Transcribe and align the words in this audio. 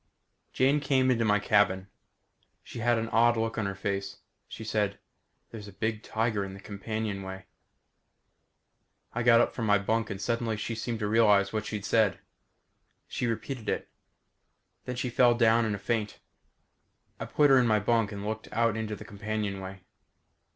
Jane 0.51 0.79
came 0.79 1.11
into 1.11 1.23
my 1.25 1.37
cabin. 1.37 1.87
She 2.63 2.79
had 2.79 2.97
an 2.97 3.07
odd 3.09 3.37
look 3.37 3.59
on 3.59 3.67
her 3.67 3.75
face. 3.75 4.17
She 4.47 4.63
said, 4.63 4.97
"There's 5.51 5.67
a 5.67 5.71
big 5.71 6.01
tiger 6.01 6.43
in 6.43 6.55
the 6.55 6.59
companionway." 6.59 7.45
I 9.13 9.21
got 9.21 9.41
up 9.41 9.53
from 9.53 9.67
my 9.67 9.77
bunk 9.77 10.09
and 10.09 10.19
suddenly 10.19 10.57
she 10.57 10.73
seemed 10.73 10.97
to 11.01 11.07
realize 11.07 11.53
what 11.53 11.67
she'd 11.67 11.85
said. 11.85 12.17
She 13.07 13.27
repeated 13.27 13.69
it. 13.69 13.89
Then 14.85 14.95
she 14.95 15.11
fell 15.11 15.35
down 15.35 15.65
in 15.65 15.75
a 15.75 15.77
faint. 15.77 16.17
I 17.19 17.25
put 17.25 17.51
her 17.51 17.59
in 17.59 17.67
my 17.67 17.79
bunk 17.79 18.11
and 18.11 18.25
looked 18.25 18.51
out 18.51 18.75
into 18.75 18.95
the 18.95 19.05
companionway. 19.05 19.81